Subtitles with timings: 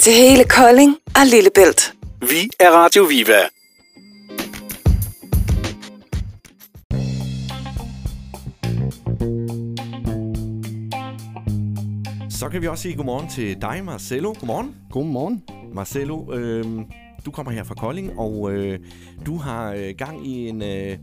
[0.00, 1.94] til hele Kolding og Lillebælt.
[2.20, 3.40] Vi er Radio Viva.
[12.30, 14.32] Så kan vi også sige godmorgen til dig, Marcelo.
[14.32, 14.76] Godmorgen.
[14.90, 15.42] Godmorgen.
[15.74, 16.64] Marcelo, øh,
[17.26, 18.78] du kommer her fra Kolding, og øh,
[19.26, 20.98] du har øh, gang i en, øh,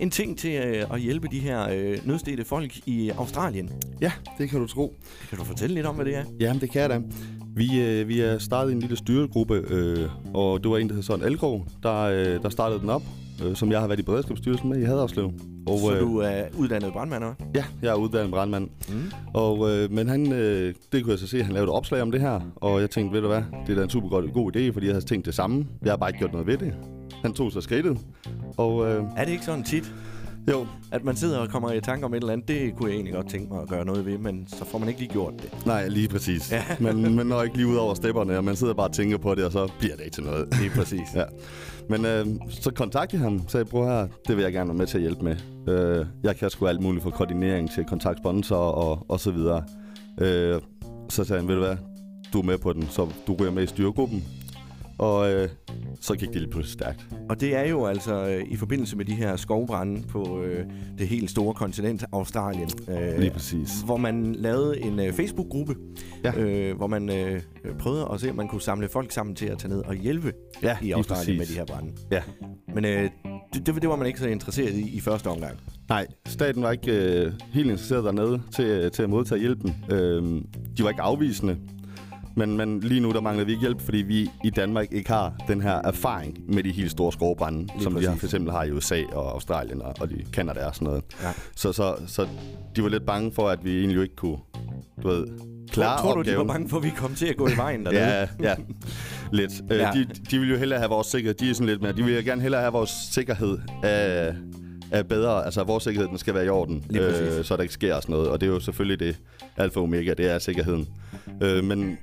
[0.00, 3.70] en ting til øh, at hjælpe de her øh, nødstede folk i Australien.
[4.00, 4.94] Ja, det kan du tro.
[5.28, 6.24] Kan du fortælle lidt om, hvad det er?
[6.40, 7.00] Jamen, det kan jeg da.
[7.56, 11.02] Vi, øh, vi er startet en lille styregruppe, øh, og det var en, der hed
[11.02, 13.02] Søren Algrov, der, øh, der startede den op,
[13.44, 15.32] øh, som jeg har været i beredskabsstyrelsen med i Haderslev.
[15.66, 18.68] Og, Så øh, du er uddannet brandmand, eller Ja, jeg er uddannet brandmand.
[18.88, 18.94] Mm.
[19.34, 22.10] Og, øh, men han, øh, det kunne jeg så se, han lavede et opslag om
[22.10, 24.56] det her, og jeg tænkte, ved du hvad, det er da en super god, god
[24.56, 25.66] idé, fordi jeg havde tænkt det samme.
[25.82, 26.74] Jeg har bare ikke gjort noget ved det.
[27.22, 27.98] Han tog sig skridtet.
[28.56, 29.94] Og, øh, er det ikke sådan tit?
[30.50, 30.66] Jo.
[30.92, 33.14] At man sidder og kommer i tanke om et eller andet, det kunne jeg egentlig
[33.14, 35.66] godt tænke mig at gøre noget ved, men så får man ikke lige gjort det.
[35.66, 36.52] Nej, lige præcis.
[36.52, 36.64] Ja.
[36.92, 39.34] men man når ikke lige ud over stepperne, og man sidder bare og tænker på
[39.34, 40.48] det, og så bliver det ikke til noget.
[40.60, 41.14] Lige præcis.
[41.14, 41.24] ja.
[41.88, 44.98] Men øh, så kontaktede ham, sagde, bror her, det vil jeg gerne være med til
[44.98, 45.36] at hjælpe med.
[45.68, 49.64] Øh, jeg kan sgu alt muligt for koordinering til kontaktsponsor og, og så videre.
[50.20, 50.60] Øh,
[51.08, 51.76] så sagde han, ved du hvad,
[52.32, 54.24] du er med på den, så du ryger med i styregruppen.
[54.98, 55.48] Og øh,
[56.00, 57.06] så gik det lige pludselig stærkt.
[57.28, 60.64] Og det er jo altså øh, i forbindelse med de her skovbrænde på øh,
[60.98, 62.70] det helt store kontinent Australien.
[62.88, 63.80] Øh, lige præcis.
[63.84, 65.74] Hvor man lavede en øh, Facebook-gruppe,
[66.24, 66.40] ja.
[66.40, 67.40] øh, hvor man øh,
[67.78, 70.32] prøvede at se, om man kunne samle folk sammen til at tage ned og hjælpe
[70.62, 71.92] ja, i Australien med de her brænde.
[72.10, 72.22] Ja.
[72.74, 73.10] Men øh,
[73.54, 75.58] det, det var man ikke så interesseret i i første omgang.
[75.88, 79.76] Nej, staten var ikke øh, helt interesseret dernede til, til at modtage hjælpen.
[79.90, 80.22] Øh,
[80.76, 81.56] de var ikke afvisende.
[82.38, 85.34] Men, men lige nu der mangler vi ikke hjælp, fordi vi i Danmark ikke har
[85.48, 88.08] den her erfaring med de helt store skovbrænde, lige som præcis.
[88.08, 90.86] vi har, for eksempel har i USA og Australien og, og de Canada og sådan
[90.86, 91.04] noget.
[91.22, 91.30] Ja.
[91.56, 92.26] Så, så, så
[92.76, 94.38] de var lidt bange for, at vi egentlig ikke kunne
[95.02, 95.26] du ved,
[95.70, 96.40] klare Tror du, opgaven.
[96.40, 98.02] de var bange for, at vi kom til at gå i vejen dernede?
[98.02, 98.54] ja, ja,
[99.38, 99.52] lidt.
[99.70, 99.90] Øh, ja.
[99.94, 101.34] De, de vil jo hellere have vores sikkerhed.
[101.34, 104.34] De er sådan lidt mere, de vil gerne hellere have vores sikkerhed af
[104.90, 105.44] er bedre.
[105.44, 108.28] Altså, vores sikkerhed den skal være i orden, øh, så der ikke sker sådan noget.
[108.28, 109.16] Og det er jo selvfølgelig det
[109.56, 110.88] alfa og omega, det er sikkerheden.
[111.42, 111.98] Øh, men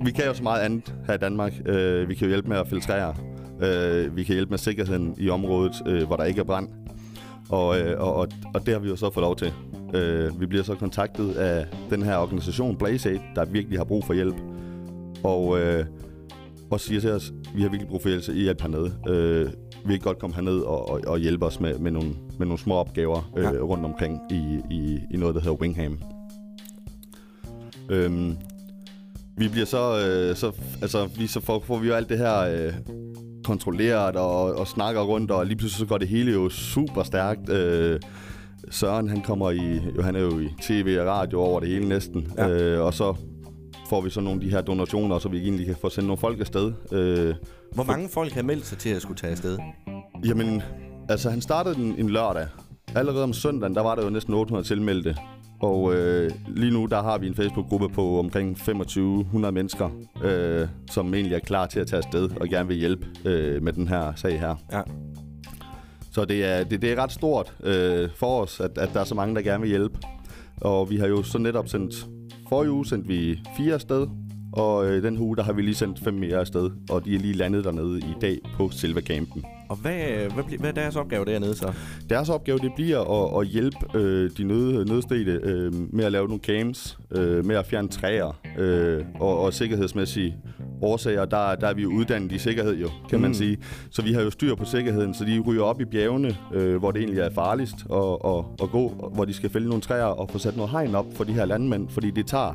[0.00, 1.52] vi kan jo så meget andet her i Danmark.
[1.66, 3.14] Øh, vi kan jo hjælpe med at filtrere.
[3.62, 6.68] Øh, vi kan hjælpe med sikkerheden i området, øh, hvor der ikke er brand.
[7.48, 9.52] Og, øh, og, og, og det har vi jo så fået lov til.
[9.94, 14.04] Øh, vi bliver så kontaktet af den her organisation, Blaze Aid, der virkelig har brug
[14.04, 14.36] for hjælp.
[15.24, 15.84] Og, øh,
[16.70, 18.94] og siger til os, vi har virkelig brug for hjælp, hjælp hernede.
[19.08, 19.50] Øh,
[19.86, 22.58] vi kan godt komme herned og, og, og hjælpe os med, med, nogle, med nogle
[22.58, 23.50] små opgaver øh, ja.
[23.50, 25.98] rundt omkring i, i, i noget, der hedder Wingham.
[27.88, 28.36] Øhm,
[29.36, 30.52] vi bliver så, øh, så
[30.82, 32.72] altså, vi, så får, får vi jo alt det her øh,
[33.44, 37.48] kontrolleret og, og snakker rundt, og lige pludselig så går det hele jo super stærkt.
[37.48, 38.00] Øh,
[38.70, 41.88] Søren, han kommer i, jo, han er jo i tv og radio over det hele
[41.88, 42.48] næsten, ja.
[42.48, 43.14] øh, og så
[43.88, 46.20] får vi så nogle af de her donationer, så vi egentlig kan få sendt nogle
[46.20, 46.72] folk afsted.
[46.92, 47.34] Øh,
[47.74, 49.58] Hvor mange folk har meldt sig til at skulle tage afsted?
[50.24, 50.62] Jamen,
[51.08, 52.46] altså han startede den en lørdag.
[52.94, 55.16] Allerede om søndagen, der var der jo næsten 800 tilmeldte.
[55.60, 59.90] Og øh, lige nu, der har vi en Facebook-gruppe på omkring 2500 mennesker,
[60.24, 63.72] øh, som egentlig er klar til at tage afsted og gerne vil hjælpe øh, med
[63.72, 64.54] den her sag her.
[64.72, 64.80] Ja.
[66.12, 69.04] Så det er, det, det er ret stort øh, for os, at, at der er
[69.04, 69.98] så mange, der gerne vil hjælpe.
[70.60, 72.06] Og vi har jo så netop sendt,
[72.48, 74.06] forrige uge sendte vi fire afsted,
[74.56, 77.18] og øh, den uge, der har vi lige sendt fem mere afsted, og de er
[77.18, 79.44] lige landet dernede i dag på selve campen.
[79.68, 79.94] Og hvad,
[80.34, 81.72] hvad, hvad er deres opgave dernede så?
[82.10, 86.26] Deres opgave, det bliver at, at hjælpe øh, de nød, nødstede øh, med at lave
[86.26, 90.36] nogle camps, øh, med at fjerne træer, øh, og, og sikkerhedsmæssige
[90.82, 93.22] årsager, der, der er vi jo uddannet i sikkerhed jo, kan mm.
[93.22, 93.58] man sige.
[93.90, 96.90] Så vi har jo styr på sikkerheden, så de ryger op i bjergene, øh, hvor
[96.90, 100.30] det egentlig er farligst at, at, at gå, hvor de skal fælde nogle træer og
[100.30, 102.54] få sat noget hegn op for de her landmænd, fordi det tager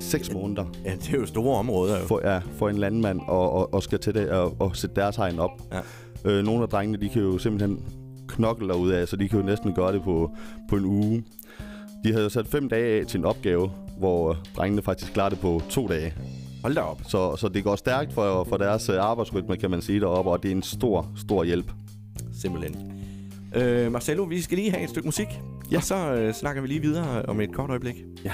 [0.00, 0.64] 6 måneder.
[0.84, 2.00] Ja, det er jo store områder.
[2.00, 2.06] Jo.
[2.06, 5.16] For, ja, for en landmand og, og, og skal til det og, og sætte deres
[5.16, 5.62] hegn op.
[5.72, 5.80] Ja.
[6.30, 7.84] Øh, nogle af drengene, de kan jo simpelthen
[8.28, 10.30] knokle derud af, så de kan jo næsten gøre det på,
[10.70, 11.24] på en uge.
[12.04, 15.62] De havde sat fem dage af til en opgave, hvor drengene faktisk klarede det på
[15.68, 16.14] to dage.
[16.62, 17.00] Hold da op.
[17.08, 20.42] Så, så det går stærkt for, for deres øh, arbejdsrytme, kan man sige deroppe, og
[20.42, 21.72] det er en stor, stor hjælp.
[22.32, 22.92] Simpelthen.
[23.54, 25.28] Øh, Marcelo, vi skal lige have et stykke musik,
[25.70, 25.76] ja.
[25.76, 28.04] og så øh, snakker vi lige videre om et kort øjeblik.
[28.24, 28.32] Ja.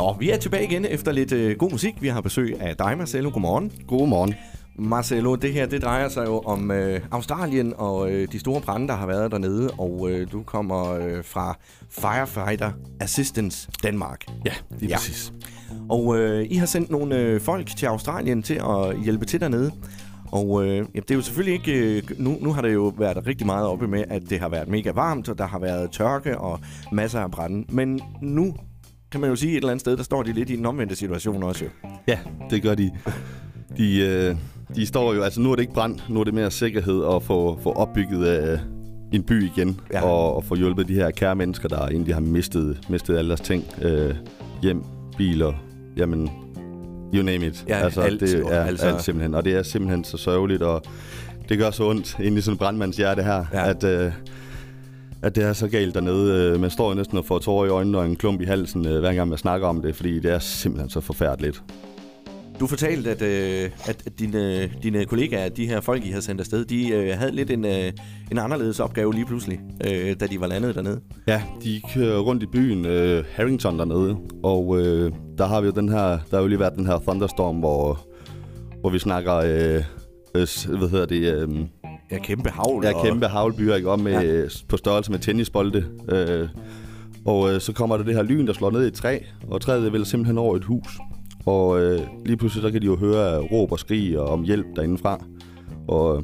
[0.00, 2.02] Nå, vi er tilbage igen efter lidt øh, god musik.
[2.02, 3.30] Vi har besøg af dig, Marcelo.
[3.30, 3.72] Godmorgen.
[3.86, 4.34] Godmorgen.
[4.78, 8.88] Marcelo, det her det drejer sig jo om øh, Australien og øh, de store brænde,
[8.88, 11.58] der har været dernede, og øh, du kommer øh, fra
[11.90, 14.24] Firefighter Assistance Danmark.
[14.44, 14.96] Ja, det er ja.
[14.96, 15.32] præcis.
[15.88, 19.72] Og øh, I har sendt nogle øh, folk til Australien til at hjælpe til dernede.
[20.32, 21.96] Og øh, ja, det er jo selvfølgelig ikke...
[21.96, 24.68] Øh, nu, nu har det jo været rigtig meget oppe med, at det har været
[24.68, 26.60] mega varmt, og der har været tørke og
[26.92, 27.64] masser af brænde.
[27.68, 28.54] Men nu
[29.12, 30.96] kan man jo sige et eller andet sted, der står de lidt i den omvendte
[30.96, 31.64] situation også.
[31.64, 31.70] Jo.
[32.08, 32.18] Ja,
[32.50, 32.90] det gør de.
[33.76, 34.36] De, øh,
[34.76, 35.22] de står jo...
[35.22, 38.50] Altså nu er det ikke brand, nu er det mere sikkerhed at få, få opbygget
[38.52, 38.58] øh,
[39.12, 39.80] en by igen.
[39.92, 40.02] Ja.
[40.02, 43.40] Og, og få hjulpet de her kære mennesker, der egentlig har mistet, mistet alle deres
[43.40, 43.64] ting.
[43.82, 44.14] Øh,
[44.62, 44.84] hjem,
[45.16, 45.52] biler,
[45.96, 46.30] jamen
[47.14, 47.64] You name it.
[47.68, 48.86] Ja, altså, alt, det er altså.
[48.86, 49.34] alt simpelthen.
[49.34, 50.82] Og det er simpelthen så sørgeligt, og
[51.48, 53.70] det gør så ondt ind i sådan en brandmands hjerte her, ja.
[53.70, 54.12] at, øh,
[55.22, 56.52] at det er så galt dernede.
[56.54, 58.86] Øh, man står jo næsten og får tårer i øjnene og en klump i halsen,
[58.86, 61.62] øh, hver gang man snakker om det, fordi det er simpelthen så forfærdeligt.
[62.60, 66.64] Du fortalte, at, øh, at dine, dine kollegaer, de her folk, I har sendt afsted,
[66.64, 67.92] de øh, havde lidt en, øh,
[68.30, 71.00] en anderledes opgave lige pludselig, øh, da de var landet dernede.
[71.26, 75.72] Ja, de kører rundt i byen øh, Harrington dernede, og øh, der har vi jo
[75.72, 78.06] den her, der har jo lige været den her thunderstorm, hvor,
[78.80, 79.84] hvor vi snakker, øh,
[80.34, 81.34] øh, hvad hedder det...
[81.34, 81.48] Øh,
[82.10, 82.84] ja, kæmpe havl.
[82.84, 83.90] Ja, kæmpe havlbyer, ikke?
[83.90, 84.42] Om ja.
[84.68, 85.86] på størrelse med tennisbolde.
[86.08, 86.48] Øh,
[87.24, 89.18] og øh, så kommer der det her lyn, der slår ned i et træ,
[89.48, 90.98] og træet vil simpelthen over et hus.
[91.46, 94.66] Og øh, lige pludselig så kan de jo høre råb og skrig og om hjælp
[94.76, 95.24] derindefra.
[95.88, 96.22] Og øh,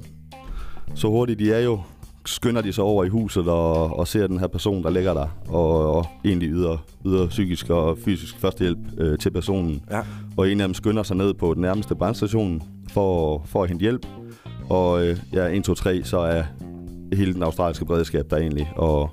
[0.95, 1.81] så hurtigt de er jo,
[2.27, 5.27] skynder de sig over i huset og, og ser den her person, der ligger der,
[5.49, 9.83] og, og egentlig yder, yder psykisk og fysisk førstehjælp øh, til personen.
[9.91, 10.01] Ja.
[10.37, 13.83] Og en af dem skynder sig ned på den nærmeste brandstation for, for at hente
[13.83, 14.07] hjælp.
[14.69, 16.43] Og øh, ja, 1, 2, 3, så er
[17.13, 18.73] hele den australske beredskab der egentlig.
[18.77, 19.11] Og,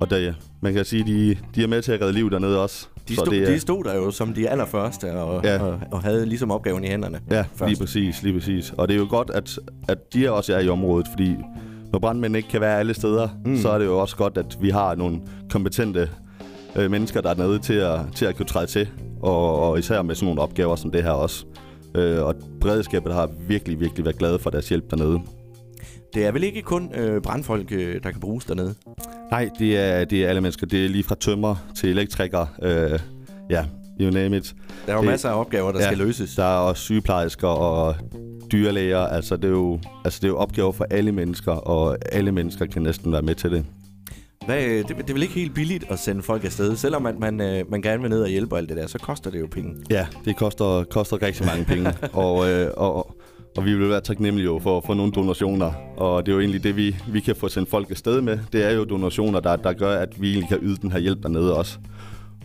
[0.00, 2.88] og der, man kan sige, de, de er med til at redde liv dernede også.
[3.08, 5.62] De, stod, det de stod der jo som de allerførste og, ja.
[5.62, 7.20] og, og havde ligesom opgaven i hænderne.
[7.30, 7.68] Ja, først.
[7.68, 8.74] lige præcis, lige præcis.
[8.78, 9.58] Og det er jo godt, at,
[9.88, 11.36] at de også er i området, fordi
[11.92, 13.56] når brandmænd ikke kan være alle steder, mm.
[13.56, 15.20] så er det jo også godt, at vi har nogle
[15.50, 16.10] kompetente
[16.76, 18.88] øh, mennesker, der er nede til at, til at kunne træde til.
[19.22, 21.44] Og, og især med sådan nogle opgaver som det her også.
[21.96, 25.20] Øh, og beredskabet har virkelig, virkelig været glade for deres hjælp dernede.
[26.14, 28.74] Det er vel ikke kun øh, brandfolk, øh, der kan bruges dernede?
[29.30, 30.66] Nej, det er, det er alle mennesker.
[30.66, 32.46] Det er lige fra tømmer til elektriker.
[32.62, 33.00] Øh,
[33.50, 33.64] ja,
[34.00, 34.54] you name it.
[34.86, 36.34] Der er jo det, masser af opgaver, der ja, skal løses.
[36.34, 37.94] Der er også sygeplejersker og
[38.52, 38.98] dyrlæger.
[38.98, 42.66] Altså det, er jo, altså, det er jo opgaver for alle mennesker, og alle mennesker
[42.66, 43.64] kan næsten være med til det.
[44.46, 46.76] Hvad, det, det er vel ikke helt billigt at sende folk afsted?
[46.76, 48.98] Selvom man, man, øh, man gerne vil ned og hjælpe og alt det der, så
[48.98, 49.74] koster det jo penge.
[49.90, 51.92] Ja, det koster, koster rigtig mange penge.
[52.24, 53.16] og, øh, og,
[53.56, 55.72] og vi vil være taknemmelige for, for nogle donationer.
[55.96, 58.38] Og det er jo egentlig det, vi, vi kan få sendt folk afsted med.
[58.52, 61.22] Det er jo donationer, der, der gør, at vi egentlig kan yde den her hjælp
[61.22, 61.78] dernede også.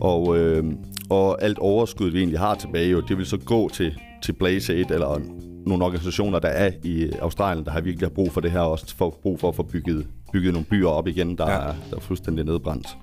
[0.00, 0.64] Og, øh,
[1.10, 4.72] og alt overskud, vi egentlig har tilbage, jo, det vil så gå til, til Blaze
[4.72, 5.20] Aid, eller
[5.66, 8.96] nogle organisationer, der er i Australien, der har virkelig har brug for det her også,
[8.96, 11.56] for brug for at få bygget, bygget nogle byer op igen, der, ja.
[11.56, 12.96] er, der er fuldstændig nedbrændt.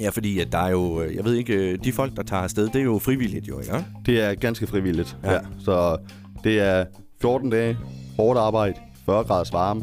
[0.00, 2.76] Ja, fordi at der er jo, jeg ved ikke, de folk, der tager afsted, det
[2.76, 3.84] er jo frivilligt jo, ikke?
[4.06, 5.32] Det er ganske frivilligt, ja.
[5.32, 5.38] ja.
[5.58, 5.96] Så
[6.44, 6.84] det er
[7.20, 7.78] 14 dage,
[8.16, 8.74] hårdt arbejde,
[9.06, 9.82] 40 graders varme.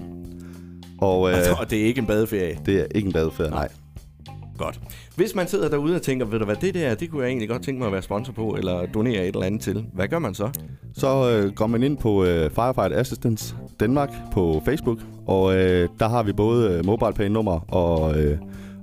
[1.01, 2.59] Og, øh, og det er ikke en badeferie?
[2.65, 3.67] Det er ikke en badeferie, nej.
[4.57, 4.79] Godt.
[5.15, 7.49] Hvis man sidder derude og tænker, ved du hvad, det der, det kunne jeg egentlig
[7.49, 9.85] godt tænke mig at være sponsor på, eller donere et eller andet til.
[9.93, 10.49] Hvad gør man så?
[10.93, 14.99] Så øh, går man ind på øh, Firefight Assistance Danmark på Facebook,
[15.29, 18.37] og øh, der har vi både øh, MobilePay-nummer og, øh,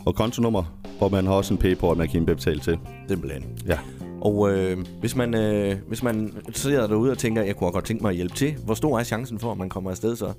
[0.06, 0.62] og kontonummer,
[1.00, 2.78] og man har også en Paypal, man kan betale til.
[3.08, 3.44] Simpelthen.
[3.66, 3.78] Ja.
[4.20, 8.02] Og øh, hvis, man, øh, hvis man sidder derude og tænker, jeg kunne godt tænke
[8.02, 10.32] mig at hjælpe til, hvor stor er chancen for, at man kommer afsted så?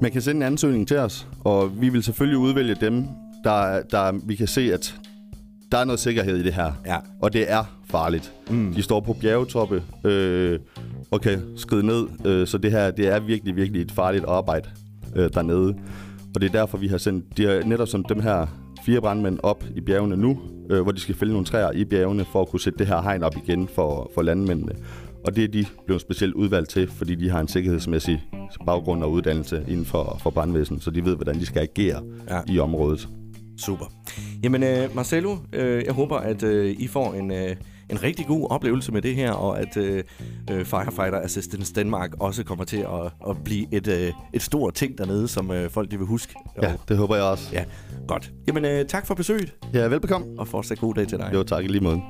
[0.00, 3.04] Man kan sende en ansøgning til os, og vi vil selvfølgelig udvælge dem,
[3.44, 4.94] der, der vi kan se, at
[5.72, 6.72] der er noget sikkerhed i det her.
[6.86, 6.96] Ja.
[7.20, 8.32] Og det er farligt.
[8.50, 8.74] Mm.
[8.74, 10.58] De står på bjergetoppe øh,
[11.10, 14.68] og kan skride ned, øh, så det her det er virkelig, virkelig et farligt arbejde
[15.16, 15.74] øh, dernede.
[16.34, 18.46] Og det er derfor, vi har sendt de har netop som dem her
[18.86, 20.38] fire brandmænd op i bjergene nu,
[20.70, 23.02] øh, hvor de skal fælde nogle træer i bjergene for at kunne sætte det her
[23.02, 24.72] hegn op igen for, for landmændene.
[25.24, 28.22] Og det er de blevet specielt udvalgt til, fordi de har en sikkerhedsmæssig
[28.66, 32.40] baggrund og uddannelse inden for, for brandvæsen, så de ved, hvordan de skal agere ja.
[32.48, 33.08] i området.
[33.58, 33.84] Super.
[34.42, 37.36] Jamen, uh, Marcelo, uh, jeg håber, at uh, I får en, uh,
[37.90, 42.64] en rigtig god oplevelse med det her, og at uh, Firefighter Assistance Danmark også kommer
[42.64, 46.06] til at, at blive et, uh, et stort ting dernede, som uh, folk de vil
[46.06, 46.34] huske.
[46.62, 47.48] Ja, det håber jeg også.
[47.52, 47.64] Ja,
[48.08, 48.32] godt.
[48.46, 49.54] Jamen, uh, tak for besøget.
[49.74, 50.26] Ja, velbekomme.
[50.38, 51.30] Og fortsat god dag til dig.
[51.34, 52.00] Jo, tak i lige måde.